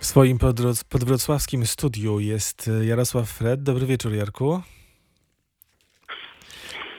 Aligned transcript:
W 0.00 0.06
swoim 0.06 0.38
podwrocławskim 0.88 1.66
studiu 1.66 2.20
jest 2.20 2.68
e, 2.68 2.84
Jarosław 2.84 3.30
Fred. 3.30 3.62
Dobry 3.62 3.86
wieczór, 3.86 4.14
Jarku. 4.14 4.62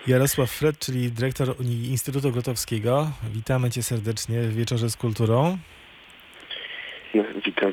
Jarosław 0.07 0.51
Fred, 0.51 0.79
czyli 0.79 1.11
dyrektor 1.11 1.55
Instytutu 1.65 2.31
Grotowskiego. 2.31 3.11
Witamy 3.33 3.71
cię 3.71 3.83
serdecznie 3.83 4.41
w 4.41 4.53
Wieczorze 4.53 4.89
z 4.89 4.97
Kulturą. 4.97 5.57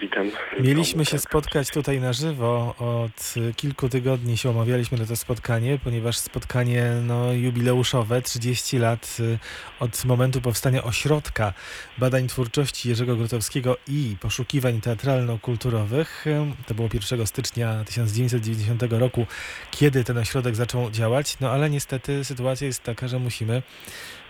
Witam. 0.09 0.31
Mieliśmy 0.61 1.05
się 1.05 1.11
Tak. 1.13 1.21
spotkać 1.21 1.71
tutaj 1.71 2.01
na 2.01 2.13
żywo. 2.13 2.75
Od 2.79 3.35
kilku 3.57 3.89
tygodni 3.89 4.37
się 4.37 4.51
umawialiśmy 4.51 4.99
na 4.99 5.07
to 5.07 5.17
spotkanie, 5.17 5.79
ponieważ 5.85 6.19
spotkanie 6.19 6.93
no, 7.03 7.33
jubileuszowe, 7.33 8.23
30 8.23 8.79
lat 8.79 9.17
y, 9.21 9.39
od 9.81 10.05
momentu 10.05 10.41
powstania 10.41 10.85
ośrodka 10.85 11.53
badań 11.99 12.29
twórczości 12.29 12.89
Jerzego 12.89 13.17
Grotowskiego 13.17 13.77
i 13.89 14.17
poszukiwań 14.21 14.81
teatralno-kulturowych. 14.81 16.25
To 16.67 16.75
było 16.75 16.89
1 16.95 17.27
stycznia 17.27 17.85
1990 17.85 18.83
roku, 18.91 19.27
kiedy 19.71 20.05
ten 20.05 20.19
ośrodek 20.19 20.57
zaczął 20.57 20.91
działać. 20.91 21.41
No 21.41 21.51
ale 21.51 21.71
niestety 21.71 22.25
sytuacja 22.25 22.67
jest 22.67 22.83
taka, 22.83 23.09
że 23.09 23.19
musimy 23.19 23.63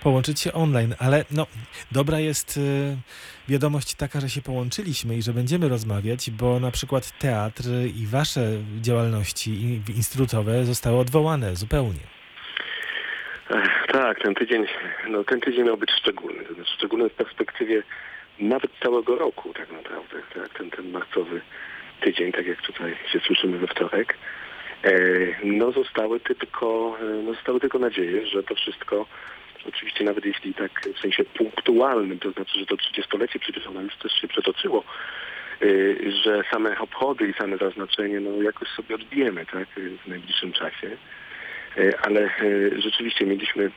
połączyć 0.02 0.41
się 0.41 0.52
online. 0.52 0.95
Ale 0.98 1.25
no, 1.30 1.47
dobra 1.93 2.20
jest 2.20 2.57
y, 2.57 2.61
wiadomość 3.48 3.95
taka, 3.95 4.21
że 4.21 4.29
się 4.29 4.43
połączyliśmy 4.43 5.16
i 5.16 5.23
że 5.23 5.33
będziemy 5.33 5.69
rozmawiać, 5.69 6.30
bo 6.30 6.61
na 6.61 6.71
przykład 6.71 7.19
teatr 7.19 7.62
i 7.97 8.07
wasze 8.07 8.41
działalności 8.80 9.80
instytutowe 9.97 10.65
zostały 10.65 10.98
odwołane 10.98 11.57
zupełnie. 11.57 12.01
Tak, 13.93 14.21
ten 14.21 14.34
tydzień, 14.34 14.66
no 15.09 15.24
ten 15.24 15.41
tydzień 15.41 15.65
miał 15.65 15.77
być 15.77 15.91
szczególny. 15.91 16.45
Znaczy 16.55 16.73
szczególny 16.77 17.09
w 17.09 17.15
perspektywie 17.15 17.83
nawet 18.41 18.71
całego 18.83 19.16
roku 19.16 19.52
tak 19.55 19.73
naprawdę. 19.73 20.16
Tak, 20.35 20.59
ten, 20.59 20.71
ten 20.71 20.91
marcowy 20.91 21.41
tydzień, 22.01 22.33
tak 22.33 22.46
jak 22.46 22.62
tutaj 22.62 22.96
się 23.12 23.21
słyszymy 23.21 23.59
we 23.59 23.66
wtorek. 23.66 24.19
E, 24.85 24.93
no 25.45 25.73
zostały 25.73 26.21
tylko, 26.21 26.96
e, 27.01 27.04
no 27.04 27.35
zostały 27.35 27.60
tylko 27.60 27.79
nadzieje, 27.79 28.26
że 28.26 28.43
to 28.43 28.54
wszystko 28.54 29.07
oczywiście 29.66 30.04
nawet 30.04 30.24
jeśli 30.24 30.54
tak 30.54 30.88
w 30.96 31.01
sensie 31.01 31.24
punktualnym, 31.24 32.18
to 32.18 32.30
znaczy, 32.30 32.59
że 32.59 32.66
to 32.66 32.74
30-lecie 32.74 33.38
przecież 33.38 33.66
ono 33.66 33.80
już 33.80 33.96
też 33.96 34.12
się 34.12 34.28
przetoczyło, 34.28 34.84
y, 35.62 36.12
że 36.24 36.45
same 36.51 36.78
obchody 36.78 37.28
i 37.28 37.34
same 37.34 37.56
zaznaczenie 37.56 38.20
no 38.20 38.42
jakoś 38.42 38.68
sobie 38.68 38.95
odbijemy 38.95 39.46
tak, 39.46 39.68
w 40.04 40.09
najbliższym 40.09 40.52
czasie. 40.52 40.96
Y, 41.79 41.98
Ale 41.98 42.30
y, 42.42 42.80
rzeczywiście 42.82 43.26
mieliśmy 43.26 43.70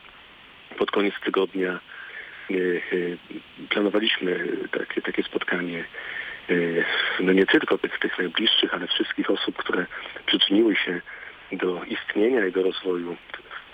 pod 0.78 0.90
koniec 0.90 1.14
tygodnia, 1.24 1.80
planowaliśmy 3.68 4.48
takie, 4.72 5.02
takie 5.02 5.22
spotkanie 5.22 5.84
no 7.20 7.32
nie 7.32 7.46
tylko 7.46 7.78
tych, 7.78 7.98
tych 7.98 8.18
najbliższych, 8.18 8.74
ale 8.74 8.86
wszystkich 8.86 9.30
osób, 9.30 9.56
które 9.56 9.86
przyczyniły 10.26 10.76
się 10.76 11.00
do 11.52 11.84
istnienia 11.84 12.46
i 12.46 12.52
do 12.52 12.62
rozwoju 12.62 13.16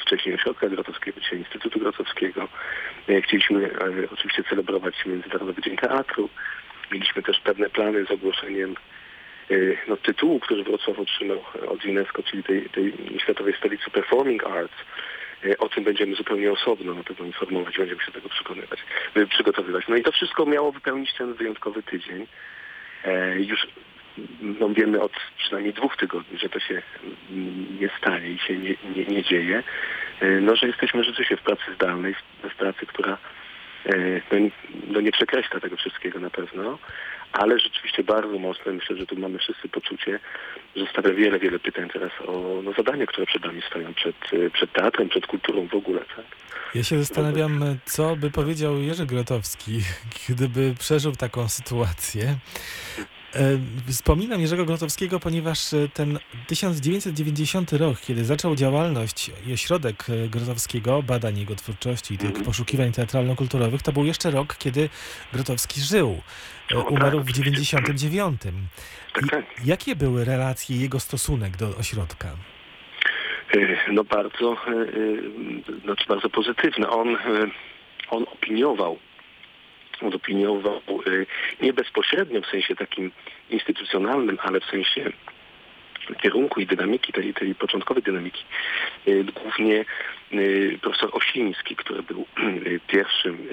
wcześniej 0.09 0.35
Ośrodka 0.35 0.69
Grotowskiego, 0.69 1.21
dzisiaj 1.21 1.39
Instytutu 1.39 1.79
Grotowskiego. 1.79 2.49
E, 3.09 3.23
Chcieliśmy 3.23 3.67
e, 3.67 4.11
oczywiście 4.13 4.45
celebrować 4.45 5.07
Międzynarodowy 5.07 5.63
Dzień 5.63 5.77
Teatru. 5.77 6.29
Mieliśmy 6.93 7.23
też 7.23 7.41
pewne 7.41 7.71
plany 7.71 8.05
z 8.05 8.11
ogłoszeniem 8.11 8.75
e, 9.51 9.55
no, 9.89 9.97
tytułu, 9.97 10.41
który 10.41 10.65
Wrocław 10.65 10.99
otrzymał 10.99 11.45
od 11.69 11.85
UNESCO, 11.85 12.23
czyli 12.23 12.43
tej, 12.43 12.69
tej 12.69 12.93
Światowej 13.19 13.55
Stolicy 13.59 13.91
Performing 13.91 14.45
Arts. 14.45 14.75
O 15.59 15.69
tym 15.69 15.85
będziemy 15.85 16.15
zupełnie 16.15 16.53
osobno 16.53 16.95
na 16.95 17.03
pewno 17.03 17.27
informować, 17.27 17.79
będziemy 17.79 18.03
się 18.05 18.13
tego 18.13 18.29
przekonywać, 18.29 18.79
przygotowywać. 19.31 19.85
No 19.89 19.97
i 19.97 20.03
to 20.03 20.13
wszystko 20.13 20.47
miało 20.47 20.73
wypełnić 20.73 21.15
ten 21.15 21.35
wyjątkowy 21.35 21.83
tydzień. 21.83 22.27
Już 23.37 23.67
no, 24.61 24.69
wiemy 24.69 25.01
od 25.01 25.13
przynajmniej 25.39 25.75
dwóch 25.75 25.97
tygodni, 25.97 26.39
że 26.39 26.49
to 26.49 26.61
się 26.61 26.83
mm, 27.31 27.79
nie 27.81 27.91
stanie 27.99 28.29
i 28.31 28.39
się 28.39 28.57
nie, 28.57 28.75
nie, 28.97 29.05
nie 29.05 29.23
dzieje. 29.23 29.63
E, 30.21 30.41
No, 30.41 30.57
że 30.57 30.67
jesteśmy 30.67 31.05
rzeczywiście 31.05 31.37
w 31.37 31.43
pracy 31.43 31.63
zdalnej, 31.75 32.15
w, 32.51 32.55
pracy, 32.55 32.87
która 32.87 33.19
e, 33.87 34.21
no, 34.33 34.49
no, 34.87 35.01
nie 35.01 35.13
przekreśla 35.13 35.61
tego 35.61 35.77
wszystkiego 35.77 36.21
na 36.21 36.31
pewno, 36.31 36.79
ale 37.33 37.59
rzeczywiście 37.59 38.05
bardzo 38.05 38.39
mocno, 38.39 38.73
myślę, 38.73 38.97
że 38.97 39.07
tu 39.07 39.17
mamy 39.17 39.39
wszyscy 39.39 39.69
poczucie, 39.69 40.21
że 40.77 40.87
stawia 40.87 41.11
wiele, 41.11 41.39
wiele 41.39 41.59
pytań 41.59 41.89
teraz 41.93 42.13
o 42.27 42.61
no, 42.65 42.73
zadania, 42.73 43.07
które 43.07 43.27
przed 43.27 43.45
nami 43.45 43.63
stoją, 43.63 43.95
przed, 43.95 44.17
e, 44.33 44.51
przed 44.51 44.73
teatrem, 44.73 45.09
przed 45.09 45.27
kulturą 45.27 45.67
w 45.67 45.75
ogóle. 45.75 46.01
Tak? 46.17 46.25
Ja 46.75 46.83
się 46.83 46.99
zastanawiam, 46.99 47.65
co 47.85 48.17
by 48.17 48.31
powiedział 48.31 48.79
Jerzy 48.83 49.07
Grotowski, 49.07 49.81
gdyby 50.29 50.75
przeżył 50.79 51.13
taką 51.13 51.49
sytuację. 51.49 52.37
E, 53.35 53.59
Wspominam 53.89 54.41
Jerzego 54.41 54.65
Grotowskiego, 54.65 55.21
ponieważ 55.21 55.75
e, 55.75 55.89
ten 55.95 56.19
1990 56.47 57.73
rok, 57.73 58.01
kiedy 58.01 58.25
zaczął 58.25 58.57
działalność 58.57 59.31
i 59.47 59.53
ośrodek 59.53 60.05
e, 60.11 60.29
Grotowskiego, 60.29 61.03
badań 61.03 61.39
jego 61.39 61.55
twórczości 61.55 62.15
i 62.15 62.19
tych 62.19 62.29
Mhm. 62.29 62.45
poszukiwań 62.45 62.93
teatralno-kulturowych, 62.93 63.83
to 63.83 63.93
był 63.93 64.05
jeszcze 64.05 64.31
rok, 64.31 64.57
kiedy 64.59 64.89
Grotowski 65.33 65.81
żył. 65.81 66.21
E, 66.73 66.77
O, 66.77 66.83
tak, 66.83 66.91
Umarł 66.91 67.19
w 67.19 67.31
oczywiście. 67.31 67.43
99. 67.43 68.41
Tak, 69.15 69.31
tak. 69.31 69.45
jakie 69.65 69.97
były 69.97 70.25
relacje, 70.25 70.77
jego 70.77 71.01
stosunek 71.01 71.57
do 71.57 71.77
ośrodka? 71.77 72.29
E, 73.55 73.93
No 73.93 74.05
bardzo, 74.05 74.53
e, 74.53 74.71
e, 74.71 75.81
znaczy 75.85 76.05
bardzo 76.09 76.31
pozytywne. 76.31 76.91
On, 76.91 77.09
e, 77.17 77.19
on 78.11 78.23
opiniował, 78.33 78.99
e, 80.03 81.27
nie 81.65 81.73
bezpośrednio 81.73 82.41
w 82.41 82.47
sensie 82.47 82.77
takim 82.77 83.11
instytucjonalnym, 83.51 84.39
ale 84.43 84.61
w 84.61 84.65
sensie 84.65 85.13
kierunku 86.15 86.61
i 86.61 86.67
dynamiki, 86.67 87.13
tej, 87.13 87.35
tej 87.35 87.55
początkowej 87.55 88.03
dynamiki. 88.03 88.45
E, 89.07 89.25
Głównie 89.25 89.85
e, 90.33 90.37
profesor 90.81 91.11
Osiński, 91.13 91.77
który 91.77 92.03
był 92.03 92.21
e, 92.21 92.45
pierwszym 92.87 93.49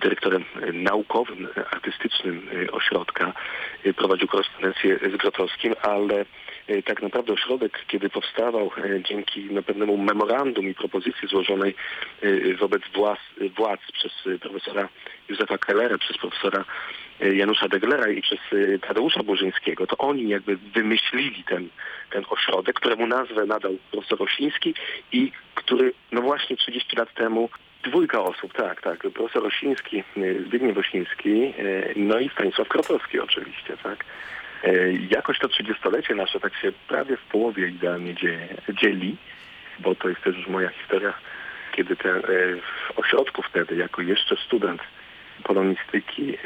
dyrektorem 0.00 0.44
e, 0.62 0.72
naukowym, 0.72 1.48
artystycznym 1.70 2.48
e, 2.52 2.70
ośrodka, 2.72 3.32
e, 3.84 3.92
prowadził 3.94 4.28
korespondencję 4.28 4.98
z 4.98 5.16
Grotowskim, 5.16 5.74
ale 5.82 6.24
tak 6.84 7.02
naprawdę 7.02 7.32
ośrodek, 7.32 7.84
kiedy 7.88 8.10
powstawał 8.10 8.70
dzięki 9.08 9.48
no, 9.50 9.62
pewnemu 9.62 9.96
memorandum 9.96 10.68
i 10.68 10.74
propozycji 10.74 11.28
złożonej 11.28 11.74
wobec 12.58 12.82
władz, 12.94 13.18
władz 13.56 13.80
przez 13.92 14.12
profesora 14.40 14.88
Józefa 15.28 15.58
Kellera, 15.58 15.98
przez 15.98 16.18
profesora 16.18 16.64
Janusza 17.20 17.68
Deglera 17.68 18.08
i 18.08 18.22
przez 18.22 18.38
Tadeusza 18.80 19.22
Burzyńskiego, 19.22 19.86
to 19.86 19.96
oni 19.96 20.28
jakby 20.28 20.56
wymyślili 20.56 21.44
ten, 21.44 21.68
ten 22.10 22.24
ośrodek, 22.30 22.76
któremu 22.76 23.06
nazwę 23.06 23.46
nadał 23.46 23.76
profesor 23.90 24.22
Osiński 24.22 24.74
i 25.12 25.32
który 25.54 25.92
no 26.12 26.22
właśnie 26.22 26.56
30 26.56 26.96
lat 26.96 27.14
temu 27.14 27.48
Dwójka 27.82 28.20
osób, 28.20 28.52
tak, 28.52 28.80
tak. 28.80 28.98
Profesor 28.98 29.46
Osiński, 29.46 30.04
y, 30.16 30.44
Zbigniew 30.46 30.78
Osiński, 30.78 31.54
y, 31.58 31.92
no 31.96 32.18
i 32.18 32.28
Stanisław 32.28 32.68
Krotowski 32.68 33.20
oczywiście, 33.20 33.76
tak. 33.82 34.04
Y, 34.64 34.98
Jakoś 35.10 35.38
to 35.38 35.48
trzydziestolecie 35.48 36.14
nasze 36.14 36.40
tak 36.40 36.54
się 36.54 36.72
prawie 36.88 37.16
w 37.16 37.22
połowie 37.22 37.68
idealnie 37.68 38.14
dzieli, 38.82 39.16
bo 39.78 39.94
to 39.94 40.08
jest 40.08 40.22
też 40.22 40.36
już 40.36 40.46
moja 40.46 40.68
historia, 40.68 41.12
kiedy 41.72 41.96
w 41.96 42.98
ośrodku 42.98 43.42
wtedy, 43.42 43.76
jako 43.76 44.02
jeszcze 44.02 44.36
student 44.36 44.82
polonistyki 45.44 46.36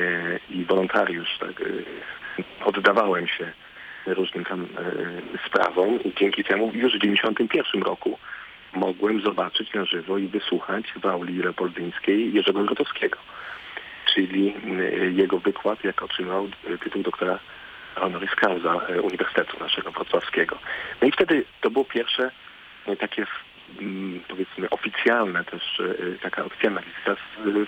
i 0.50 0.64
wolontariusz, 0.64 1.38
tak, 1.38 1.62
oddawałem 2.64 3.26
się 3.26 3.52
różnym 4.06 4.44
tam 4.44 4.68
sprawom 5.46 6.02
i 6.02 6.12
dzięki 6.14 6.44
temu 6.44 6.70
już 6.74 6.96
w 6.96 7.00
91 7.00 7.82
roku 7.82 8.18
mogłem 8.74 9.20
zobaczyć 9.20 9.74
na 9.74 9.84
żywo 9.84 10.18
i 10.18 10.28
wysłuchać 10.28 10.92
w 10.96 11.06
auli 11.06 11.38
leopoldyńskiej 11.38 12.34
Jerzego 12.34 12.64
Grotowskiego, 12.64 13.18
czyli 14.14 14.54
y, 14.80 15.12
jego 15.12 15.38
wykład, 15.38 15.84
jak 15.84 16.02
otrzymał 16.02 16.48
y, 16.70 16.78
tytuł 16.78 17.02
doktora 17.02 17.38
honoris 17.94 18.30
causa 18.30 18.80
y, 18.90 19.02
Uniwersytetu 19.02 19.56
naszego 19.60 19.90
wrocławskiego. 19.90 20.58
No 21.02 21.08
i 21.08 21.12
wtedy 21.12 21.44
to 21.60 21.70
było 21.70 21.84
pierwsze 21.84 22.30
takie 22.98 23.26
mm, 23.80 24.20
powiedzmy 24.28 24.70
oficjalne 24.70 25.44
też 25.44 25.82
taka 26.22 26.44
oficjalna 26.44 26.80
wizyta 26.80 27.16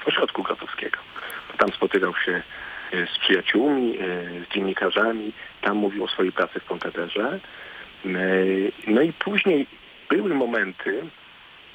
w, 0.03 0.09
ośrodku 0.09 0.43
Grotowskiego. 0.43 0.99
Tam 1.59 1.73
spotykał 1.73 2.15
się 2.25 2.43
z 2.93 3.19
przyjaciółmi, 3.19 3.99
z 4.47 4.55
dziennikarzami, 4.55 5.33
tam 5.61 5.77
mówił 5.77 6.05
o 6.05 6.09
swojej 6.09 6.33
pracy 6.33 6.61
w 6.61 6.65
Pontederze. 6.65 7.41
No 8.87 9.03
i 9.03 9.13
później 9.13 9.67
były 10.09 10.35
momenty, 10.35 11.03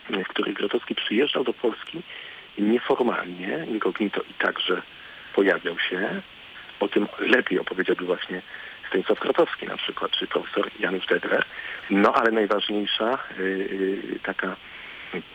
w 0.09 0.27
których 0.27 0.53
Grotowski 0.53 0.95
przyjeżdżał 0.95 1.43
do 1.43 1.53
Polski 1.53 2.01
nieformalnie, 2.57 3.65
incognito 3.67 4.21
i 4.21 4.33
także 4.33 4.81
pojawiał 5.35 5.79
się. 5.79 6.21
O 6.79 6.87
tym 6.87 7.07
lepiej 7.19 7.59
opowiedziałby 7.59 8.05
właśnie 8.05 8.41
Stanisław 8.87 9.19
Krotowski 9.19 9.65
na 9.65 9.77
przykład, 9.77 10.11
czy 10.11 10.27
profesor 10.27 10.71
Janusz 10.79 11.05
Dedler. 11.05 11.45
No 11.89 12.13
ale 12.13 12.31
najważniejsza, 12.31 13.17
yy, 13.37 14.19
taka 14.23 14.55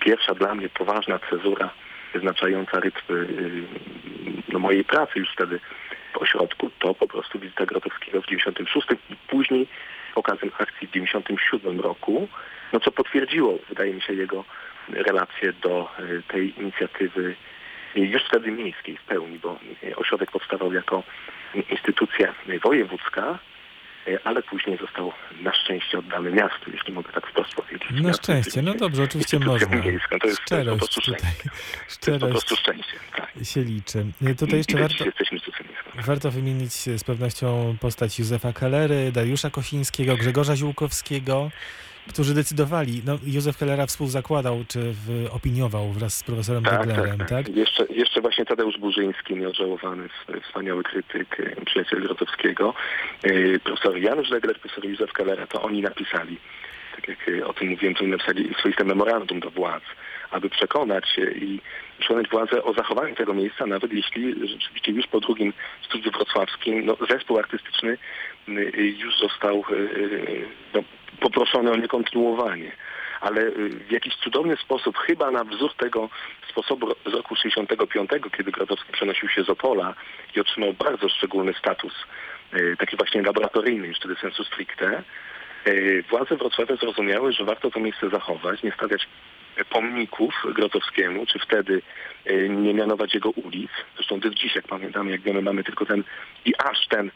pierwsza 0.00 0.34
dla 0.34 0.54
mnie 0.54 0.69
poważna 0.69 1.19
cezura 1.31 1.70
wyznaczająca 2.14 2.81
rytm 2.81 3.14
y, 3.14 3.62
no, 4.48 4.58
mojej 4.58 4.84
pracy 4.84 5.19
już 5.19 5.32
wtedy 5.32 5.60
w 6.19 6.23
ośrodku, 6.23 6.71
to 6.79 6.95
po 6.95 7.09
prostu 7.09 7.39
wizyta 7.39 7.67
Grotowskiego 7.67 8.23
w 8.23 8.27
96 8.27 8.87
i 9.11 9.17
później 9.29 9.69
okazją 10.15 10.49
akcji 10.59 10.89
w 10.89 10.91
97 10.91 11.81
roku, 11.81 12.29
no 12.73 12.81
co 12.81 12.91
potwierdziło, 12.91 13.59
wydaje 13.69 13.95
mi 13.95 14.03
się, 14.03 14.15
jego 14.15 14.45
relacje 14.89 15.53
do 15.53 15.89
y, 16.01 16.23
tej 16.29 16.61
inicjatywy 16.61 17.37
już 17.95 18.23
wtedy 18.25 18.51
miejskiej 18.51 18.97
w 18.97 19.03
pełni, 19.03 19.39
bo 19.39 19.59
y, 19.85 19.97
ośrodek 19.97 20.31
powstawał 20.31 20.73
jako 20.73 21.03
instytucja 21.71 22.35
wojewódzka, 22.63 23.39
y, 24.09 24.19
ale 24.25 24.43
później 24.43 24.79
został 24.79 25.13
na 25.41 25.55
szczęście 25.55 25.99
oddany 25.99 26.31
miastu, 26.31 26.71
jeśli 26.73 26.93
mogę 26.93 27.13
tak 27.13 27.27
wprost 27.27 27.55
powiedzieć. 27.55 27.91
Na 27.91 28.09
Miastu, 28.09 28.23
szczęście, 28.23 28.63
no 28.63 28.75
dobrze, 28.75 29.03
oczywiście 29.03 29.39
można. 29.39 29.77
Miejską. 29.77 30.19
To 30.19 30.27
jest, 30.27 30.45
to 30.45 30.57
jest 30.57 30.71
po 30.71 30.77
Szczerość 30.77 30.79
prostu 30.79 31.01
szczęście. 31.01 31.27
To 31.27 31.41
jest 31.41 31.51
po 31.81 31.89
szczerość 31.89 32.31
prostu 32.31 32.57
szczęście. 32.57 32.97
Tak. 33.17 33.31
się 33.43 33.61
liczy. 33.61 34.07
Tutaj 34.39 34.59
jeszcze 34.59 34.79
i 34.79 34.81
warto, 34.81 35.05
jesteśmy. 35.05 35.39
Warto 36.04 36.31
wymienić 36.31 36.72
z 36.72 37.04
pewnością 37.04 37.76
postać 37.81 38.19
Józefa 38.19 38.52
Kellery, 38.52 39.12
Dariusza 39.12 39.50
Kosińskiego, 39.50 40.16
Grzegorza 40.16 40.56
Ziółkowskiego, 40.56 41.50
którzy 42.08 42.34
decydowali, 42.34 43.02
no 43.06 43.19
Józef 43.26 43.58
Kellera 43.58 43.87
współzakładał, 43.87 44.64
czy 44.69 44.78
w, 44.93 45.28
opiniował 45.31 45.93
wraz 45.93 46.14
z 46.14 46.22
profesorem 46.22 46.62
Deglerem, 46.62 47.19
tak? 47.19 47.48
Jeszcze, 47.48 47.87
jeszcze 47.90 48.20
właśnie 48.20 48.44
Tadeusz 48.44 48.78
Burzyński, 48.78 49.37
nieodżałowany, 49.37 50.08
w- 50.08 50.40
wspaniały 50.48 50.82
krytyk, 50.82 51.40
e, 51.40 51.64
przyjaciel 51.64 52.02
Grotowskiego, 52.02 52.75
e, 53.22 53.58
profesor 53.58 53.98
Janusz 53.98 54.31
Degler, 54.31 54.60
profesor 54.60 54.84
Józef 54.87 55.12
Kellera, 55.12 55.46
to 55.46 55.62
oni 55.62 55.82
napisali, 55.82 56.38
tak 56.96 57.08
jak 57.08 57.28
e, 57.28 57.46
o 57.46 57.52
tym 57.52 57.69
mówiłem, 57.69 57.94
to 57.94 58.00
oni 58.00 58.10
napisali 58.10 58.54
swoiste 58.58 58.84
memorandum 58.84 59.40
do 59.40 59.50
władz, 59.50 59.84
aby 60.31 60.50
przekonać 60.50 61.17
i 61.34 61.61
przekonać 61.99 62.28
władzę 62.28 62.62
o 62.62 62.73
zachowaniu 62.73 63.14
tego 63.14 63.34
miejsca, 63.34 63.67
nawet 63.67 63.93
jeśli 63.93 64.49
rzeczywiście 64.49 64.93
już 64.93 65.06
po 65.06 65.20
drugim 65.20 65.52
studiu 65.82 66.11
wrocławskim 66.11 66.87
no, 66.87 66.96
zespół 67.11 67.38
artystyczny 67.38 67.99
y, 68.49 68.94
już 68.99 69.19
został 69.19 69.64
y, 69.70 69.75
y, 69.75 70.46
no, 70.75 70.81
poproszony 71.20 71.70
o 71.70 71.76
niekontynuowanie. 71.76 72.73
Ale 73.20 73.50
w 73.88 73.90
jakiś 73.90 74.17
cudowny 74.17 74.56
sposób, 74.56 74.99
chyba 74.99 75.31
na 75.31 75.44
wzór 75.44 75.75
tego 75.75 76.08
sposobu 76.50 76.94
z 77.06 77.12
roku 77.12 77.37
65, 77.37 78.11
kiedy 78.37 78.52
Grotowski 78.52 78.93
przenosił 78.93 79.29
się 79.29 79.44
z 79.44 79.50
Opola 79.50 79.94
i 80.37 80.40
otrzymał 80.40 80.72
bardzo 80.72 81.08
szczególny 81.08 81.55
status, 81.55 81.93
taki 82.79 82.96
właśnie 82.96 83.22
laboratoryjny, 83.22 83.87
już 83.87 83.99
wtedy 83.99 84.14
sensu 84.14 84.44
stricte, 84.44 85.02
władze 86.11 86.37
Wrocławia 86.37 86.76
zrozumiały, 86.76 87.32
że 87.32 87.44
warto 87.44 87.70
to 87.70 87.81
miejsce 87.81 88.11
zachować, 88.11 88.62
nie 88.62 88.72
stawiać 88.72 89.08
pomników 89.64 90.35
Grotowskiemu, 90.55 91.26
czy 91.26 91.38
wtedy 91.38 91.82
y, 92.31 92.49
nie 92.49 92.75
mianować 92.75 93.14
jego 93.14 93.31
ulic. 93.31 93.70
Zresztą 93.94 94.20
do 94.20 94.31
dziś, 94.31 94.55
jak 94.56 94.69
pamiętamy, 94.69 95.11
jak 95.11 95.20
wiemy, 95.20 95.43
mamy 95.43 95.64
tylko 95.64 95.87
ten 95.87 96.05
i 96.44 96.55
aż 96.70 96.87
ten 96.88 97.11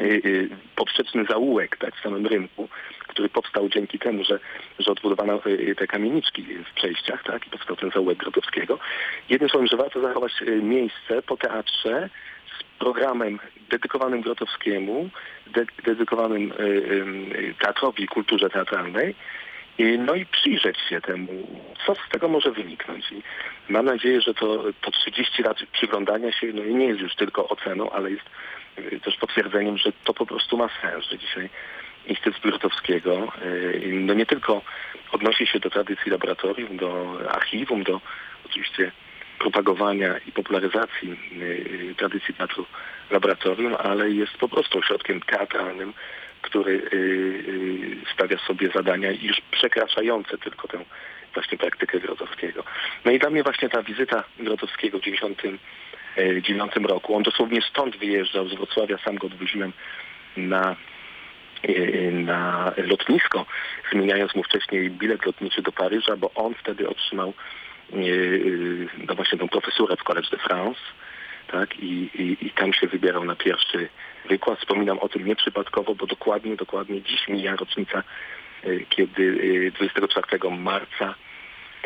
y, 0.00 0.02
y, 0.02 0.48
poprzeczny 0.76 1.24
zaułek 1.24 1.76
tak, 1.76 1.96
w 1.96 2.02
samym 2.02 2.26
rynku, 2.26 2.68
który 3.06 3.28
powstał 3.28 3.68
dzięki 3.68 3.98
temu, 3.98 4.24
że, 4.24 4.38
że 4.78 4.90
odbudowano 4.92 5.40
te 5.76 5.86
kamieniczki 5.86 6.42
w 6.42 6.74
przejściach, 6.74 7.22
tak, 7.22 7.46
i 7.46 7.50
powstał 7.50 7.76
ten 7.76 7.90
zaułek 7.90 8.18
Grotowskiego. 8.18 8.78
Jednym 9.28 9.50
słowem, 9.50 9.66
że 9.66 9.76
warto 9.76 10.00
zachować 10.00 10.32
miejsce 10.62 11.22
po 11.22 11.36
teatrze 11.36 12.10
z 12.58 12.78
programem 12.78 13.38
dedykowanym 13.70 14.20
Grotowskiemu, 14.20 15.10
de- 15.46 15.66
dedykowanym 15.84 16.52
teatrowi 17.58 18.04
i 18.04 18.08
kulturze 18.08 18.50
teatralnej, 18.50 19.14
no 19.78 20.14
i 20.14 20.26
przyjrzeć 20.26 20.78
się 20.88 21.00
temu, 21.00 21.28
co 21.86 21.94
z 21.94 22.08
tego 22.10 22.28
może 22.28 22.50
wyniknąć. 22.50 23.12
I 23.12 23.22
mam 23.68 23.86
nadzieję, 23.86 24.20
że 24.20 24.34
to, 24.34 24.64
to 24.80 24.90
30 24.90 25.42
lat 25.42 25.56
przyglądania 25.72 26.32
się 26.32 26.46
no, 26.54 26.62
nie 26.64 26.86
jest 26.86 27.00
już 27.00 27.14
tylko 27.14 27.48
oceną, 27.48 27.90
ale 27.90 28.10
jest 28.10 28.24
y, 28.78 29.00
też 29.00 29.16
potwierdzeniem, 29.16 29.78
że 29.78 29.92
to 30.04 30.14
po 30.14 30.26
prostu 30.26 30.56
ma 30.56 30.68
sens, 30.82 31.04
że 31.04 31.18
dzisiaj 31.18 31.48
Instytut 32.06 32.42
Grotowskiego 32.42 33.32
y, 33.42 33.90
no 33.92 34.14
nie 34.14 34.26
tylko 34.26 34.62
odnosi 35.12 35.46
się 35.46 35.60
do 35.60 35.70
tradycji 35.70 36.10
laboratorium, 36.10 36.76
do 36.76 37.18
archiwum, 37.30 37.82
do 37.82 38.00
oczywiście 38.46 38.92
propagowania 39.38 40.18
i 40.26 40.32
popularyzacji 40.32 41.18
tradycji 41.96 42.34
teatru 42.34 42.66
laboratorium, 43.10 43.76
ale 43.78 44.10
jest 44.10 44.32
po 44.32 44.48
prostu 44.48 44.78
ośrodkiem 44.78 45.20
teatralnym, 45.20 45.92
który 46.42 46.72
y, 46.72 46.78
y, 46.94 47.96
stawia 48.14 48.38
sobie 48.38 48.68
zadania 48.74 49.10
już 49.10 49.40
przekraczające 49.50 50.38
tylko 50.38 50.68
tę 50.68 50.84
właśnie 51.34 51.58
praktykę 51.58 52.00
Grotowskiego. 52.00 52.64
No 53.04 53.10
i 53.10 53.18
dla 53.18 53.30
mnie 53.30 53.42
właśnie 53.42 53.68
ta 53.68 53.82
wizyta 53.82 54.24
Grotowskiego 54.38 54.98
w 54.98 55.02
1999 55.02 56.72
roku, 56.88 57.16
on 57.16 57.22
dosłownie 57.22 57.62
stąd 57.62 57.96
wyjeżdżał 57.96 58.48
z 58.48 58.54
Wrocławia, 58.54 58.98
sam 58.98 59.16
go 59.16 59.26
odwoziłem 59.26 59.72
na 60.36 60.76
y, 61.68 62.10
na 62.12 62.72
lotnisko, 62.76 63.46
zmieniając 63.92 64.34
mu 64.34 64.42
wcześniej 64.42 64.90
bilet 64.90 65.26
lotniczy 65.26 65.62
do 65.62 65.72
Paryża, 65.72 66.16
bo 66.16 66.30
on 66.34 66.54
wtedy 66.54 66.88
otrzymał 66.88 67.34
y, 67.92 67.96
y, 67.96 68.88
no 69.08 69.14
właśnie 69.14 69.38
tą 69.38 69.48
profesurę 69.48 69.96
w 69.96 70.04
Collège 70.04 70.30
de 70.30 70.38
France, 70.38 70.80
tak, 71.52 71.78
i, 71.78 72.10
i, 72.14 72.46
i 72.46 72.50
tam 72.50 72.72
się 72.72 72.86
wybierał 72.86 73.24
na 73.24 73.36
pierwszy 73.36 73.88
wykład. 74.28 74.58
Wspominam 74.58 74.98
o 74.98 75.08
tym 75.08 75.26
nieprzypadkowo, 75.26 75.94
bo 75.94 76.06
dokładnie, 76.06 76.56
dokładnie 76.56 77.02
dziś 77.02 77.28
mija 77.28 77.56
rocznica, 77.56 78.02
y, 78.64 78.86
kiedy 78.90 79.22
y, 79.22 79.72
24 79.76 80.50
marca 80.50 81.14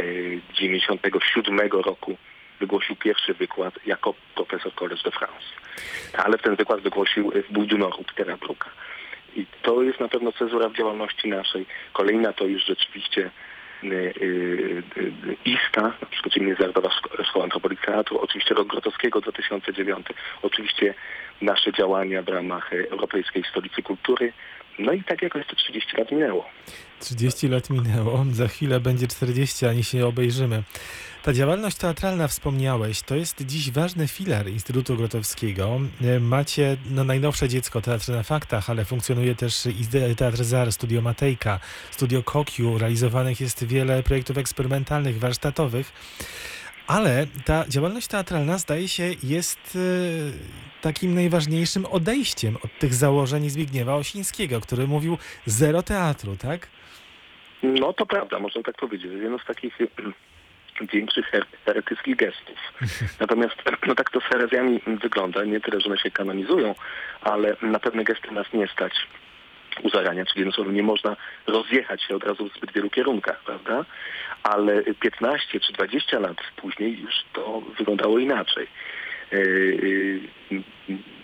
y, 0.01 0.41
97 0.55 1.71
roku 1.73 2.17
wygłosił 2.61 2.97
pierwszy 2.97 3.35
wykład 3.35 3.75
jako 3.87 4.15
profesor 4.35 4.73
Collège 4.73 5.05
de 5.05 5.11
France. 5.11 5.47
Ale 6.13 6.39
ten 6.39 6.57
wykład 6.57 6.81
wygłosił 6.81 7.33
w 7.49 7.53
Bój 7.53 7.67
du 7.67 7.79
Nord 7.79 7.99
u 7.99 8.05
Petera 8.05 8.37
Bruka. 8.37 8.71
I 9.37 9.47
to 9.63 9.83
jest 9.83 10.01
na 10.01 10.09
pewno 10.09 10.33
cezura 10.33 10.69
w 10.69 10.77
działalności 10.77 11.29
naszej. 11.29 11.67
Kolejna 11.93 12.33
to 12.33 12.45
już 12.45 12.65
rzeczywiście 12.65 13.21
y, 13.21 13.25
y, 13.25 13.31
y, 13.31 13.52
ISTA, 15.45 15.83
na 15.83 16.07
przykład 16.11 16.37
Międzynarodowa 16.37 16.89
Szko- 16.89 17.25
Szkoła 17.25 17.45
Antropologii 17.45 17.85
Teatru, 17.87 18.19
oczywiście 18.19 18.55
rok 18.55 18.69
Grotowskiego 18.69 19.21
2009, 19.21 20.07
oczywiście 20.43 20.95
nasze 21.41 21.73
działania 21.73 22.23
w 22.23 22.29
ramach 22.29 22.73
y, 22.73 22.91
Europejskiej 22.91 23.45
Stolicy 23.51 23.83
Kultury. 23.83 24.33
No 24.79 24.93
i 24.93 25.05
tak 25.05 25.23
jakoś 25.23 25.47
te 25.47 25.57
30 25.57 25.97
lat 25.97 26.13
minęło. 26.13 26.45
30 27.01 27.49
lat 27.49 27.71
minęło, 27.71 28.25
za 28.33 28.49
chwilę 28.49 28.81
będzie 28.81 29.09
40, 29.09 29.67
ani 29.67 29.85
się 29.85 30.07
obejrzymy. 30.07 30.63
Ta 31.23 31.33
działalność 31.33 31.77
teatralna, 31.77 32.29
wspomniałeś, 32.29 33.03
to 33.03 33.17
jest 33.17 33.47
dziś 33.47 33.71
ważny 33.71 34.09
filar 34.09 34.49
Instytutu 34.49 34.97
Grotowskiego. 34.97 35.81
Macie 36.21 36.77
no, 36.91 37.05
najnowsze 37.05 37.49
dziecko, 37.49 37.81
Teatr 37.81 38.09
na 38.09 38.23
Faktach, 38.23 38.71
ale 38.71 38.85
funkcjonuje 38.85 39.35
też 39.35 39.69
Teatr 40.17 40.45
ZAR, 40.45 40.73
Studio 40.73 41.03
Matejka, 41.03 41.61
Studio 41.91 42.23
Kokiu. 42.23 42.79
Realizowanych 42.79 43.41
jest 43.41 43.65
wiele 43.65 44.03
projektów 44.03 44.39
eksperymentalnych, 44.39 45.19
warsztatowych. 45.19 45.93
Ale 46.87 47.27
ta 47.45 47.65
działalność 47.69 48.07
teatralna, 48.07 48.59
zdaje 48.59 48.89
się, 48.89 49.05
jest 49.23 49.77
e, 49.77 50.83
takim 50.83 51.15
najważniejszym 51.15 51.87
odejściem 51.87 52.57
od 52.65 52.79
tych 52.79 52.95
założeń 52.95 53.51
Zbigniewa 53.51 53.95
Osińskiego, 53.95 54.61
który 54.61 54.87
mówił 54.87 55.19
zero 55.47 55.83
teatru, 55.83 56.37
tak? 56.37 56.69
No 57.63 57.93
to 57.93 58.07
prawda, 58.07 58.39
można 58.39 58.63
tak 58.63 58.77
powiedzieć. 58.77 59.13
Jedno 59.23 59.39
z 59.39 59.45
takich 59.45 59.81
y, 59.81 59.89
większych 60.93 61.27
her- 61.27 61.47
heretyckich 61.65 62.17
gestów. 62.17 62.57
Natomiast 63.21 63.55
no 63.89 63.95
tak 63.95 64.11
to 64.11 64.21
z 64.21 64.25
herezjami 64.25 64.81
wygląda. 65.03 65.45
Nie 65.45 65.61
tyle, 65.61 65.81
że 65.81 65.87
one 65.87 65.99
się 65.99 66.11
kanonizują, 66.11 66.75
ale 67.21 67.57
na 67.63 67.79
pewne 67.79 68.05
gesty 68.05 68.31
nas 68.31 68.47
nie 68.53 68.69
stać 68.69 68.93
u 69.83 69.91
zarania, 69.91 70.25
czyli 70.25 70.41
jednym 70.41 70.53
słowem 70.53 70.75
nie 70.75 70.83
można 70.83 71.17
rozjechać 71.47 72.03
się 72.03 72.17
od 72.17 72.25
razu 72.25 72.49
w 72.49 72.55
zbyt 72.57 72.73
wielu 72.73 72.91
kierunkach, 72.91 73.43
prawda? 73.45 73.85
Ale 74.43 74.83
15 74.83 75.61
czy 75.61 75.73
20 75.73 76.19
lat 76.19 76.37
później 76.57 77.01
już 77.01 77.15
to 77.33 77.63
wyglądało 77.79 78.19
inaczej. 78.19 78.67
Yy, 79.33 80.21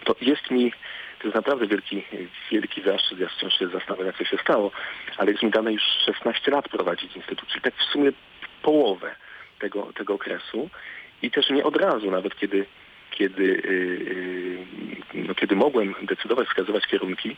To 0.05 0.15
jest 0.21 0.50
mi, 0.50 0.73
to 1.19 1.25
jest 1.25 1.35
naprawdę 1.35 1.67
wielki, 1.67 2.03
wielki 2.50 2.83
zaszczyt, 2.83 3.19
ja 3.19 3.29
wciąż 3.29 3.59
się 3.59 3.69
zastanawiam, 3.69 4.07
jak 4.07 4.19
to 4.19 4.25
się 4.25 4.38
stało, 4.38 4.71
ale 5.17 5.31
jest 5.31 5.43
mi 5.43 5.50
dane 5.50 5.73
już 5.73 5.83
16 5.83 6.50
lat 6.50 6.69
prowadzić 6.69 7.17
instytut, 7.17 7.49
czyli 7.49 7.61
tak 7.61 7.75
w 7.75 7.93
sumie 7.93 8.12
połowę 8.62 9.15
tego, 9.59 9.93
tego 9.93 10.15
okresu 10.15 10.71
i 11.23 11.31
też 11.31 11.50
nie 11.50 11.65
od 11.65 11.77
razu, 11.77 12.11
nawet 12.11 12.37
kiedy 12.37 12.67
kiedy, 13.11 13.62
no, 14.98 14.98
kiedy 15.37 15.57
mogłem 15.57 15.95
decydować, 16.03 16.49
wskazywać 16.49 16.87
kierunki 16.87 17.37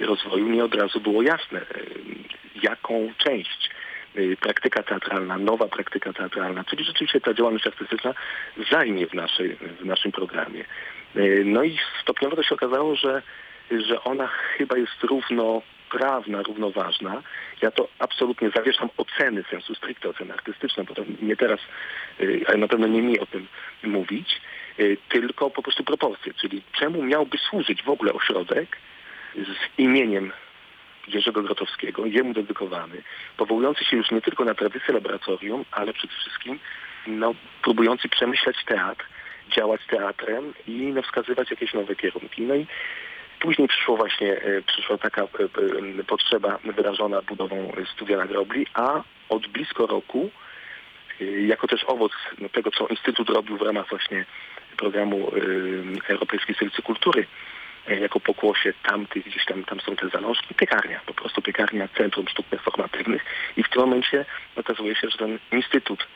rozwoju, 0.00 0.48
nie 0.48 0.64
od 0.64 0.74
razu 0.74 1.00
było 1.00 1.22
jasne, 1.22 1.60
yy, 1.60 1.84
jaką 2.62 3.12
część 3.18 3.70
yy, 4.14 4.36
praktyka 4.36 4.82
teatralna, 4.82 5.38
nowa 5.38 5.68
praktyka 5.68 6.12
teatralna, 6.12 6.64
czyli 6.64 6.84
rzeczywiście 6.84 7.20
ta 7.20 7.34
działalność 7.34 7.66
artystyczna 7.66 8.14
zajmie 8.70 9.06
w, 9.06 9.14
naszej, 9.14 9.56
w 9.80 9.84
naszym 9.84 10.12
programie. 10.12 10.64
Y, 11.16 11.42
No 11.46 11.64
i 11.64 11.78
stopniowo 12.02 12.36
to 12.36 12.42
się 12.42 12.54
okazało, 12.54 12.96
że, 12.96 13.22
że 13.70 14.04
ona 14.04 14.26
chyba 14.26 14.76
jest 14.78 15.02
równoprawna, 15.02 16.42
równoważna. 16.42 17.22
Ja 17.62 17.70
to 17.70 17.88
absolutnie 17.98 18.50
zawieszam 18.50 18.88
oceny 18.96 19.44
sensu 19.50 19.74
stricte, 19.74 20.08
oceny 20.08 20.32
artystyczne, 20.32 20.84
bo 20.84 20.94
to 20.94 21.02
nie 21.22 21.36
teraz, 21.36 21.60
y, 22.20 22.44
ale 22.46 22.56
na 22.56 22.68
pewno 22.68 22.86
nie 22.86 23.02
mi 23.02 23.18
o 23.18 23.26
tym 23.26 23.46
mówić, 23.82 24.28
y, 24.36 24.59
tylko 25.08 25.50
po 25.50 25.62
prostu 25.62 25.84
proporcje, 25.84 26.34
czyli 26.34 26.62
czemu 26.72 27.02
miałby 27.02 27.38
służyć 27.38 27.82
w 27.82 27.88
ogóle 27.88 28.12
ośrodek 28.12 28.76
z 29.34 29.78
imieniem 29.78 30.32
Jerzego 31.08 31.42
Grotowskiego, 31.42 32.06
jemu 32.06 32.34
dedykowany, 32.34 33.02
powołujący 33.36 33.84
się 33.84 33.96
już 33.96 34.10
nie 34.10 34.20
tylko 34.20 34.44
na 34.44 34.54
tradycję 34.54 34.94
laboratorium, 34.94 35.64
ale 35.70 35.92
przede 35.92 36.14
wszystkim 36.14 36.58
no, 37.06 37.34
próbujący 37.62 38.08
przemyśleć 38.08 38.56
teatr, 38.64 39.04
działać 39.56 39.80
teatrem 39.86 40.54
i 40.66 40.72
no, 40.72 41.02
wskazywać 41.02 41.50
jakieś 41.50 41.74
nowe 41.74 41.96
kierunki. 41.96 42.42
No 42.42 42.54
i 42.54 42.66
później 43.40 43.68
przyszło 43.68 43.96
właśnie, 43.96 44.32
e, 44.32 44.62
przyszła 44.62 44.98
taka 44.98 45.22
e, 45.22 46.04
potrzeba 46.06 46.58
wyrażona 46.64 47.22
budową 47.22 47.72
studia 47.94 48.16
na 48.16 48.26
Grobli, 48.26 48.66
a 48.74 49.02
od 49.28 49.46
blisko 49.46 49.86
roku, 49.86 50.30
jako 51.46 51.66
też 51.66 51.84
owoc 51.84 52.12
tego, 52.52 52.70
co 52.70 52.86
Instytut 52.86 53.30
robił 53.30 53.56
w 53.56 53.62
ramach 53.62 53.88
właśnie 53.88 54.24
programu 54.76 55.32
Europejskiej 56.08 56.54
Stolicy 56.54 56.82
Kultury, 56.82 57.26
e, 57.88 58.00
jako 58.00 58.20
pokłosie 58.20 58.72
tamtych, 58.82 59.24
gdzieś 59.24 59.44
tam, 59.44 59.64
tam 59.64 59.80
są 59.80 59.96
te 59.96 60.08
zalążki, 60.08 60.54
piekarnia, 60.54 61.00
po 61.06 61.14
prostu 61.14 61.42
piekarnia 61.42 61.88
Centrum 61.88 62.28
Sztuk 62.28 62.46
Performatywnych 62.46 63.24
i 63.56 63.62
w 63.62 63.68
tym 63.68 63.82
momencie 63.82 64.24
okazuje 64.56 64.94
się, 64.94 65.10
że 65.10 65.18
ten 65.18 65.38
instytut, 65.52 66.06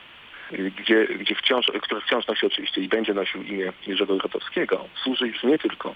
y, 0.53 0.71
gdzie, 0.71 1.07
gdzie 1.07 1.35
wciąż, 1.35 1.67
który 1.83 2.01
wciąż 2.01 2.27
nosi 2.27 2.47
oczywiście 2.47 2.81
i 2.81 2.89
będzie 2.89 3.15
nosił 3.15 3.43
imię 3.43 3.73
Jerzego 3.87 4.17
Grotowskiego, 4.17 4.89
służy 5.03 5.29
już 5.29 5.43
nie 5.43 5.59
tylko 5.59 5.95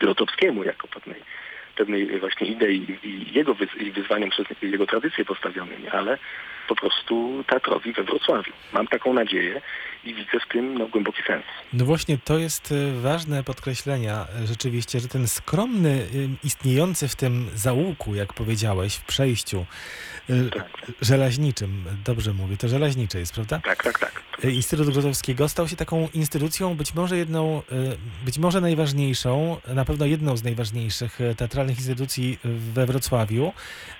Grotowskiemu 0.00 0.64
jako 0.64 0.88
pewnej, 0.88 1.22
pewnej 1.76 2.20
właśnie 2.20 2.46
idei 2.46 2.98
i 3.02 3.32
jego 3.32 3.54
wyz- 3.54 3.82
i 3.82 3.92
wyzwaniem 3.92 4.30
przez 4.30 4.46
jego 4.62 4.86
tradycje 4.86 5.24
postawionymi, 5.24 5.88
ale 5.88 6.18
po 6.68 6.74
prostu 6.74 7.44
teatrowi 7.46 7.92
we 7.92 8.02
Wrocławiu. 8.02 8.52
Mam 8.72 8.86
taką 8.86 9.12
nadzieję 9.12 9.60
i 10.06 10.14
widzę 10.14 10.40
w 10.40 10.52
tym 10.52 10.78
no, 10.78 10.88
głęboki 10.88 11.22
sens. 11.26 11.44
No 11.72 11.84
właśnie, 11.84 12.18
to 12.18 12.38
jest 12.38 12.72
y, 12.72 13.00
ważne 13.00 13.44
podkreślenia 13.44 14.26
y, 14.42 14.46
rzeczywiście, 14.46 15.00
że 15.00 15.08
ten 15.08 15.28
skromny, 15.28 15.90
y, 16.14 16.28
istniejący 16.44 17.08
w 17.08 17.16
tym 17.16 17.48
zaułku, 17.54 18.14
jak 18.14 18.32
powiedziałeś, 18.32 18.94
w 18.94 19.04
przejściu 19.04 19.66
Tak. 20.54 20.92
żelaźniczym, 21.00 21.84
dobrze 22.04 22.32
mówię, 22.32 22.56
to 22.56 22.68
żelaźnicze 22.68 23.18
jest, 23.18 23.34
prawda? 23.34 23.60
Tak, 23.64 23.82
tak, 23.82 23.98
tak. 23.98 24.22
Instytut 24.44 24.90
Grotowskiego 24.90 25.48
stał 25.48 25.68
się 25.68 25.76
taką 25.76 26.08
instytucją, 26.14 26.74
być 26.74 26.94
może 26.94 27.16
jedną, 27.16 27.62
być 28.24 28.38
może 28.38 28.60
najważniejszą, 28.60 29.56
na 29.74 29.84
pewno 29.84 30.06
jedną 30.06 30.36
z 30.36 30.44
najważniejszych 30.44 31.18
teatralnych 31.36 31.76
instytucji 31.78 32.38
we 32.44 32.86
Wrocławiu. 32.86 33.52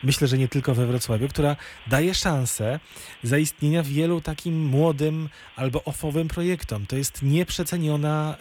Myślę, 0.02 0.28
że 0.28 0.38
nie 0.38 0.48
tylko 0.48 0.74
we 0.74 0.86
Wrocławiu, 0.86 1.28
która 1.28 1.56
daje 1.86 2.14
szansę 2.14 2.80
zaistnienia 3.22 3.82
wielu 3.82 4.20
takim 4.20 4.66
młodym 4.66 5.28
albo 5.56 5.84
ofowym 5.96 6.28
projektom. 6.28 6.86
To 6.86 6.96
jest 6.96 7.22
nieprzeceniona 7.22 8.36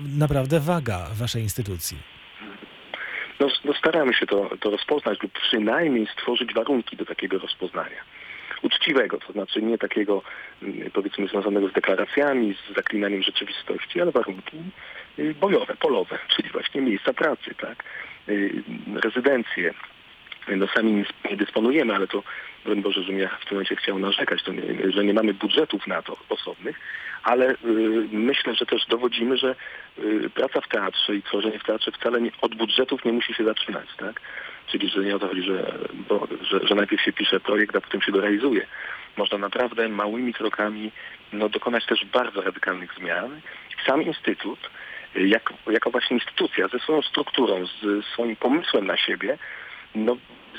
y, 0.00 0.08
naprawdę 0.18 0.60
waga 0.60 0.98
waszej 1.14 1.42
instytucji. 1.42 1.98
No, 3.40 3.46
no 3.64 3.72
staramy 3.74 4.14
się 4.14 4.26
to, 4.26 4.50
to 4.60 4.70
rozpoznać 4.70 5.22
lub 5.22 5.32
przynajmniej 5.32 6.06
stworzyć 6.06 6.54
warunki 6.54 6.96
do 6.96 7.04
takiego 7.04 7.38
rozpoznania. 7.38 8.00
Uczciwego, 8.62 9.18
to 9.18 9.32
znaczy 9.32 9.62
nie 9.62 9.78
takiego 9.78 10.22
mm, 10.62 10.90
powiedzmy 10.90 11.28
związanego 11.28 11.68
z 11.68 11.72
deklaracjami, 11.72 12.54
z 12.54 12.76
zaklinaniem 12.76 13.22
rzeczywistości, 13.22 14.00
ale 14.00 14.12
warunki 14.12 14.56
y, 15.18 15.34
bojowe, 15.34 15.74
polowe, 15.76 16.18
czyli 16.36 16.48
właśnie 16.48 16.80
miejsca 16.80 17.12
pracy, 17.12 17.54
tak, 17.60 17.84
Y, 18.28 18.62
rezydencje. 19.04 19.74
No 20.48 20.66
sami 20.66 20.92
nie, 21.30 21.36
dysponujemy, 21.36 21.94
ale 21.94 22.06
to 22.06 22.22
broń 22.64 22.82
Boże, 22.82 23.02
żebym 23.02 23.20
ja 23.20 23.28
w 23.28 23.44
tym 23.44 23.52
momencie 23.52 23.76
chciał 23.76 23.98
narzekać, 23.98 24.42
to 24.42 24.52
nie, 24.52 24.92
że 24.92 25.04
nie 25.04 25.14
mamy 25.14 25.34
budżetów 25.34 25.86
na 25.86 26.02
to 26.02 26.16
osobnych, 26.28 26.80
ale 27.22 27.50
y, 27.50 27.56
myślę, 28.12 28.54
że 28.54 28.66
też 28.66 28.86
dowodzimy, 28.86 29.36
że 29.36 29.54
y, 29.98 30.30
praca 30.34 30.60
w 30.60 30.68
teatrze 30.68 31.16
i 31.16 31.22
tworzenie 31.22 31.58
w 31.58 31.64
teatrze 31.64 31.92
wcale 31.92 32.20
nie, 32.20 32.30
od 32.40 32.54
budżetów 32.54 33.04
nie 33.04 33.12
musi 33.12 33.34
się 33.34 33.44
zaczynać, 33.44 33.88
tak? 33.96 34.20
Czyli, 34.66 34.88
że 34.88 35.00
nie 35.00 35.16
o 35.16 35.18
to 35.18 35.28
chodzi, 35.28 35.42
że, 35.42 35.78
bo, 36.08 36.28
że, 36.42 36.66
że 36.66 36.74
najpierw 36.74 37.02
się 37.02 37.12
pisze 37.12 37.40
projekt, 37.40 37.76
a 37.76 37.80
potem 37.80 38.02
się 38.02 38.12
go 38.12 38.20
realizuje. 38.20 38.66
Można 39.16 39.38
naprawdę 39.38 39.88
małymi 39.88 40.34
krokami 40.34 40.92
no, 41.32 41.48
dokonać 41.48 41.86
też 41.86 42.04
bardzo 42.04 42.40
radykalnych 42.40 42.94
zmian. 42.98 43.40
Sam 43.86 44.02
Instytut, 44.02 44.70
y, 45.16 45.28
jak, 45.28 45.52
jako 45.70 45.90
właśnie 45.90 46.16
instytucja 46.16 46.68
ze 46.68 46.78
swoją 46.78 47.02
strukturą, 47.02 47.66
z 47.66 48.06
swoim 48.06 48.36
pomysłem 48.36 48.86
na 48.86 48.96
siebie, 48.96 49.38
no, 49.96 50.16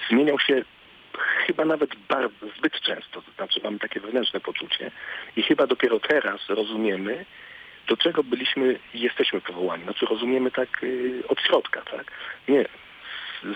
zmieniał 0.09 0.39
się 0.39 0.63
chyba 1.47 1.65
nawet 1.65 1.95
bardzo, 1.95 2.47
zbyt 2.57 2.81
często. 2.81 3.21
To 3.21 3.31
znaczy 3.31 3.59
mamy 3.63 3.79
takie 3.79 3.99
wewnętrzne 3.99 4.39
poczucie 4.39 4.91
i 5.35 5.43
chyba 5.43 5.67
dopiero 5.67 5.99
teraz 5.99 6.49
rozumiemy, 6.49 7.25
do 7.87 7.97
czego 7.97 8.23
byliśmy 8.23 8.79
i 8.93 8.99
jesteśmy 8.99 9.41
powołani. 9.41 9.83
Znaczy 9.83 10.05
rozumiemy 10.05 10.51
tak 10.51 10.83
y, 10.83 11.23
od 11.27 11.41
środka, 11.41 11.81
tak? 11.81 12.11
Nie 12.47 12.65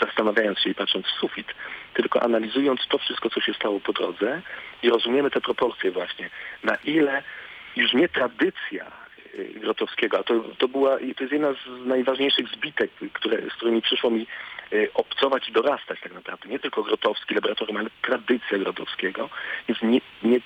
zastanawiając 0.01 0.59
się 0.59 0.69
i 0.69 0.75
patrząc 0.75 1.05
w 1.05 1.19
sufit, 1.19 1.47
tylko 1.93 2.23
analizując 2.23 2.87
to 2.87 2.97
wszystko, 2.97 3.29
co 3.29 3.41
się 3.41 3.53
stało 3.53 3.79
po 3.79 3.93
drodze 3.93 4.41
i 4.83 4.89
rozumiemy 4.89 5.31
te 5.31 5.41
proporcje 5.41 5.91
właśnie. 5.91 6.29
Na 6.63 6.75
ile 6.75 7.23
już 7.75 7.93
nie 7.93 8.09
tradycja 8.09 8.91
Grotowskiego, 9.55 10.19
a 10.19 10.23
to, 10.23 10.43
to 10.57 10.67
była, 10.67 10.97
to 10.97 11.23
jest 11.23 11.33
jedna 11.33 11.53
z 11.53 11.85
najważniejszych 11.85 12.47
zbitek, 12.47 12.91
które, 13.13 13.37
z 13.49 13.53
którymi 13.53 13.81
przyszło 13.81 14.09
mi 14.09 14.27
y, 14.73 14.89
obcować 14.93 15.49
i 15.49 15.51
dorastać 15.51 15.99
tak 16.01 16.13
naprawdę. 16.13 16.49
Nie 16.49 16.59
tylko 16.59 16.83
Grotowski, 16.83 17.35
laboratorium, 17.35 17.77
ale 17.77 17.89
tradycja 18.01 18.57
Grotowskiego. 18.57 19.29
Więc 19.67 19.81
nie, 19.81 20.01
nie, 20.23 20.39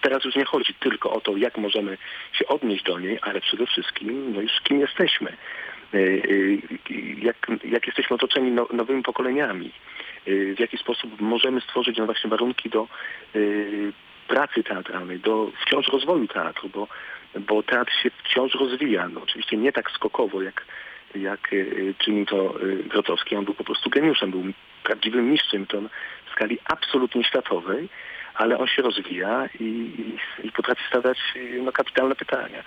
teraz 0.00 0.24
już 0.24 0.36
nie 0.36 0.44
chodzi 0.44 0.74
tylko 0.74 1.12
o 1.12 1.20
to, 1.20 1.36
jak 1.36 1.58
możemy 1.58 1.98
się 2.32 2.46
odnieść 2.46 2.84
do 2.84 2.98
niej, 2.98 3.18
ale 3.22 3.40
przede 3.40 3.66
wszystkim 3.66 4.32
no 4.34 4.40
już 4.40 4.60
kim 4.60 4.80
jesteśmy. 4.80 5.36
Y, 5.94 5.98
y, 5.98 6.62
Jak, 7.18 7.46
jak 7.64 7.86
jesteśmy 7.86 8.16
otoczeni 8.16 8.50
no, 8.50 8.68
nowymi 8.72 9.02
pokoleniami. 9.02 9.72
W 10.26 10.60
jaki 10.60 10.78
sposób 10.78 11.20
możemy 11.20 11.60
stworzyć 11.60 11.98
no 11.98 12.06
właśnie 12.06 12.30
warunki 12.30 12.70
do 12.70 12.88
pracy 14.28 14.62
teatralnej, 14.62 15.18
do 15.20 15.50
wciąż 15.66 15.88
rozwoju 15.88 16.28
teatru, 16.28 16.68
bo, 16.68 16.88
bo 17.40 17.62
teatr 17.62 17.92
się 18.02 18.10
wciąż 18.10 18.54
rozwija. 18.54 19.08
No, 19.08 19.20
oczywiście 19.22 19.56
nie 19.56 19.72
tak 19.72 19.90
skokowo, 19.90 20.42
jak, 20.42 20.66
jak 21.14 21.52
y, 21.52 21.94
czynił 21.98 22.26
to 22.26 22.62
y, 22.62 22.84
Grotowski. 22.84 23.36
On 23.36 23.44
był 23.44 23.54
po 23.54 23.64
prostu 23.64 23.90
geniuszem, 23.90 24.30
był 24.30 24.42
prawdziwym 24.84 25.30
mistrzem 25.30 25.66
to 25.66 25.80
w 26.26 26.32
skali 26.32 26.58
absolutnie 26.64 27.24
światowej, 27.24 27.88
ale 28.34 28.58
on 28.58 28.66
się 28.66 28.82
rozwija 28.82 29.48
i, 29.60 29.64
i, 29.64 30.46
i 30.46 30.52
potrafi 30.52 30.82
stawiać 30.88 31.18
y, 31.36 31.60
no, 31.62 31.72
kapitalne 31.72 32.14
pytania 32.14 32.62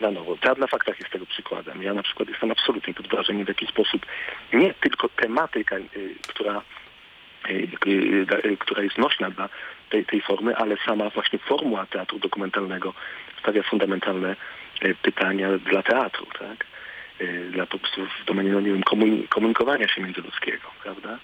na 0.00 0.10
nowo. 0.10 0.36
Teatr 0.36 0.60
na 0.60 0.66
faktach 0.66 0.98
jest 0.98 1.12
tego 1.12 1.26
przykładem. 1.26 1.82
Ja 1.82 1.94
na 1.94 2.02
przykład 2.02 2.28
jestem 2.28 2.50
absolutnie 2.50 2.94
pod 2.94 3.08
wrażeniem, 3.08 3.44
w 3.44 3.48
jaki 3.48 3.66
sposób 3.66 4.06
nie 4.52 4.74
tylko 4.74 5.08
tematyka, 5.08 5.76
która 6.28 6.62
która 8.58 8.82
jest 8.82 8.98
nośna 8.98 9.30
dla 9.30 9.48
tej, 9.90 10.04
tej 10.04 10.20
formy, 10.20 10.56
ale 10.56 10.76
sama 10.86 11.10
właśnie 11.10 11.38
formuła 11.38 11.86
teatru 11.86 12.18
dokumentalnego 12.18 12.94
stawia 13.40 13.62
fundamentalne 13.62 14.36
y, 14.84 14.94
pytania 15.02 15.48
dla 15.58 15.82
teatru, 15.82 16.26
tak? 16.38 16.66
Y, 17.20 17.50
Dla 17.50 17.66
po 17.66 17.78
prostu 17.78 18.06
w 18.06 18.24
domenie, 18.24 18.52
no 18.52 18.60
nie 18.60 18.72
wiem, 18.72 18.82
komuni- 18.82 19.28
komunikowania 19.28 19.88
się 19.88 20.02
międzyludzkiego, 20.02 20.70
prawda? 20.82 21.18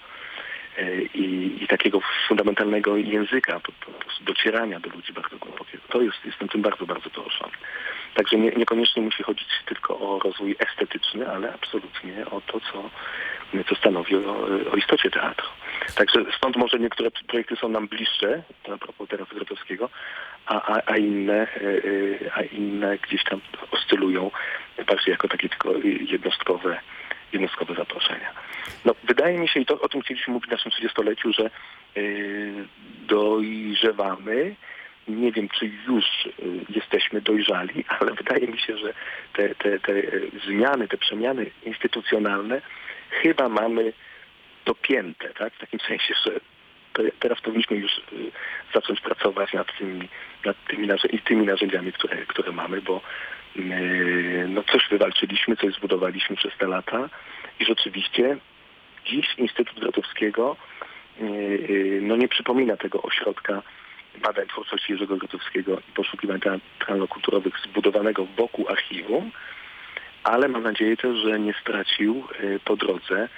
Y, 0.79 1.09
I, 1.13 1.57
i 1.63 1.67
takiego 1.67 1.99
fundamentalnego 2.27 2.97
języka, 2.97 3.59
po, 3.59 3.71
po 3.71 3.91
docierania 4.21 4.79
do 4.79 4.89
ludzi 4.89 5.13
bardzo 5.13 5.37
głębokiego. 5.37 5.83
To 5.89 6.01
jest, 6.01 6.25
jestem 6.25 6.47
tym 6.49 6.61
bardzo, 6.61 6.85
bardzo 6.85 7.09
poruszony. 7.09 7.53
Także 8.13 8.37
nie, 8.37 8.51
niekoniecznie 8.51 9.01
musi 9.01 9.23
chodzić 9.23 9.47
tylko 9.65 9.99
o 9.99 10.19
rozwój 10.19 10.55
estetyczny, 10.59 11.29
ale 11.29 11.53
absolutnie 11.53 12.25
o 12.31 12.41
to, 12.41 12.59
co, 12.59 12.89
co 13.69 13.75
stanowi 13.75 14.15
o, 14.15 14.47
o 14.71 14.75
istocie 14.75 15.09
teatru. 15.11 15.47
Także 15.95 16.25
stąd 16.37 16.55
może 16.55 16.79
niektóre 16.79 17.11
projekty 17.11 17.55
są 17.55 17.69
nam 17.69 17.87
bliższe, 17.87 18.43
to 18.63 18.73
a 18.73 18.77
propos 18.77 19.09
teraz 19.09 19.27
Grotowskiego, 19.27 19.89
a, 20.45 20.75
a, 20.75 20.81
a, 20.85 20.97
inne, 20.97 21.47
y, 21.57 21.65
y, 21.65 22.31
a 22.33 22.41
inne 22.41 22.97
gdzieś 22.97 23.23
tam 23.23 23.41
oscylują 23.71 24.31
bardziej 24.87 25.11
jako 25.11 25.27
takie 25.27 25.49
tylko 25.49 25.73
jednostkowe, 26.09 26.79
jednostkowe 27.33 27.75
zaproszenia. 27.75 28.31
No, 28.85 28.95
wydaje 29.03 29.37
mi 29.37 29.47
się, 29.47 29.59
i 29.59 29.65
to 29.65 29.81
o 29.81 29.89
tym 29.89 30.01
chcieliśmy 30.01 30.33
mówić 30.33 30.49
w 30.49 30.51
naszym 30.51 30.71
30-leciu, 30.71 31.33
że 31.33 31.49
y, 31.97 32.65
dojrzewamy. 33.07 34.55
Nie 35.07 35.31
wiem, 35.31 35.49
czy 35.49 35.71
już 35.87 36.05
jesteśmy 36.69 37.21
dojrzali, 37.21 37.85
ale 37.99 38.13
wydaje 38.13 38.47
mi 38.47 38.59
się, 38.59 38.77
że 38.77 38.93
te, 39.33 39.55
te, 39.55 39.79
te 39.79 39.93
zmiany, 40.47 40.87
te 40.87 40.97
przemiany 40.97 41.45
instytucjonalne 41.65 42.61
chyba 43.09 43.49
mamy 43.49 43.93
dopięte, 44.65 45.33
tak? 45.33 45.53
W 45.53 45.59
takim 45.59 45.79
sensie, 45.79 46.13
że 46.25 46.31
te- 46.93 47.11
teraz 47.19 47.41
powinniśmy 47.41 47.77
już 47.77 47.97
y, 47.97 48.01
zacząć 48.73 49.01
pracować 49.01 49.53
nad 49.53 49.77
tymi, 49.77 50.09
nad 50.45 50.57
tymi, 50.67 50.87
narzę- 50.87 51.09
i 51.11 51.19
tymi 51.19 51.45
narzędziami, 51.45 51.91
które, 51.93 52.25
które 52.25 52.51
mamy, 52.51 52.81
bo, 52.81 53.01
Yy, 53.55 54.47
No 54.49 54.63
coś 54.63 54.89
wywalczyliśmy, 54.89 55.55
coś 55.55 55.73
zbudowaliśmy 55.73 56.35
przez 56.35 56.57
te 56.57 56.67
lata 56.67 57.09
i 57.59 57.65
rzeczywiście 57.65 58.37
dziś 59.05 59.35
Instytut 59.37 59.79
Grotowskiego 59.79 60.57
yy, 61.19 61.99
no 62.01 62.15
nie 62.15 62.27
przypomina 62.27 62.77
tego 62.77 63.01
ośrodka 63.01 63.61
badań 64.21 64.47
twórczości 64.47 64.91
Jerzego 64.91 65.17
Grotowskiego 65.17 65.79
i 65.89 65.91
poszukiwań 65.91 66.39
teatralno-kulturowych 66.39 67.59
zbudowanego 67.63 68.25
wokół 68.25 68.67
archiwum, 68.69 69.31
ale 70.23 70.47
mam 70.47 70.63
nadzieję 70.63 70.97
też, 70.97 71.17
że 71.17 71.39
nie 71.39 71.53
stracił 71.53 72.27
po 72.65 72.75
drodze 72.75 73.29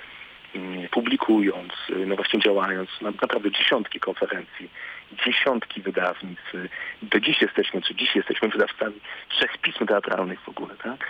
publikując, 0.92 1.74
yy, 1.90 2.06
no 2.06 2.16
właśnie 2.16 2.40
działając, 2.40 2.90
na- 3.02 3.12
naprawdę 3.22 3.52
dziesiątki 3.52 4.00
konferencji, 4.00 4.70
dziesiątki 5.26 5.82
wydawnictw. 5.82 6.54
yy, 6.54 6.70
Do 7.02 7.20
dziś 7.20 7.42
jesteśmy, 7.42 7.82
czy 7.82 7.96
dziś 7.96 8.16
jesteśmy 8.16 8.50
wydawcami 8.50 8.96
trzech 9.30 9.58
pism 9.58 9.86
teatralnych 9.86 10.40
w 10.42 10.50
ogóle, 10.50 10.76
tak? 10.84 11.06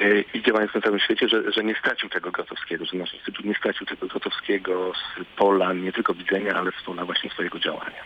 Yy, 0.00 0.24
I 0.34 0.42
działając 0.42 0.74
na 0.74 0.80
całym 0.80 0.98
świecie, 1.00 1.28
że, 1.28 1.52
że 1.52 1.64
nie 1.64 1.74
stracił 1.74 2.08
tego 2.08 2.30
Grotowskiego, 2.30 2.84
że 2.84 2.96
nasz 2.96 3.14
Instytut 3.14 3.44
nie 3.44 3.54
stracił 3.54 3.86
tego 3.86 4.06
Grotowskiego 4.06 4.92
z 4.94 5.24
pola 5.36 5.72
nie 5.72 5.92
tylko 5.92 6.14
widzenia, 6.14 6.54
ale 6.54 6.70
z 6.80 6.82
pola 6.84 7.04
właśnie 7.04 7.30
swojego 7.30 7.58
działania. 7.58 8.02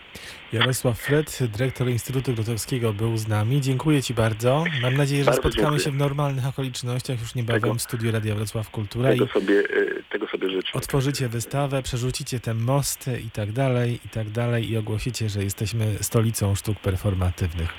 Jarosław 0.53 0.99
Fred, 0.99 1.39
dyrektor 1.57 1.87
Instytutu 1.87 2.33
Grotowskiego 2.33 2.93
był 2.93 3.17
z 3.17 3.27
nami. 3.27 3.61
Dziękuję 3.61 4.01
Ci 4.03 4.13
bardzo. 4.13 4.63
Mam 4.81 4.93
nadzieję, 4.97 5.23
że 5.23 5.31
Bardzo 5.31 5.41
spotkamy 5.41 5.63
dziękuję. 5.63 5.79
się 5.83 5.91
w 5.91 5.95
normalnych 5.95 6.47
okolicznościach 6.47 7.19
już 7.19 7.35
niebawem 7.35 7.61
Tego- 7.61 7.73
w 7.75 7.81
studiu 7.81 8.11
Radia 8.11 8.35
Wrocław 8.35 8.69
Kultura 8.69 9.13
i 9.13 9.19
Tego 9.19 9.31
sobie, 9.33 9.53
yy, 9.53 10.02
tego 10.25 10.31
sobie 10.31 10.49
życzę. 10.55 10.71
otworzycie 10.73 11.29
wystawę, 11.29 11.83
przerzucicie 11.83 12.39
te 12.39 12.53
mosty 12.53 13.19
i 13.19 13.29
tak 13.31 13.51
dalej, 13.51 13.99
i 14.05 14.09
tak 14.09 14.29
dalej 14.29 14.71
i 14.71 14.77
ogłosicie, 14.77 15.29
że 15.29 15.43
jesteśmy 15.43 15.95
stolicą 16.01 16.55
sztuk 16.55 16.79
performatywnych. 16.79 17.69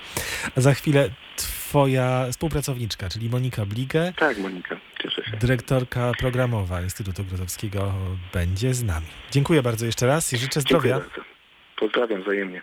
A 0.57 0.61
za 0.61 0.75
chwilę 0.75 1.11
Twoja 1.37 2.27
współpracowniczka, 2.31 3.09
czyli 3.09 3.31
Monika 3.31 3.67
Bligę, 3.67 4.13
Tak, 4.19 4.39
Monika, 4.39 4.77
cieszę 5.03 5.25
się. 5.25 5.37
dyrektorka 5.37 6.13
programowa 6.21 6.83
Instytutu 6.83 7.25
Grotowskiego 7.25 7.95
będzie 8.33 8.75
z 8.75 8.83
nami. 8.83 9.07
Dziękuję 9.31 9.63
bardzo 9.63 9.87
jeszcze 9.87 10.07
raz 10.07 10.33
i 10.33 10.37
życzę 10.39 10.61
Dziękuję 10.63 10.81
zdrowia. 10.95 10.99
bardzo. 11.09 11.23
Pozdrawiam 11.77 12.23
wzajemnie. 12.23 12.63